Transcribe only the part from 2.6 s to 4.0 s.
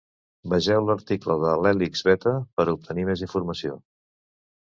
a obtenir més informació.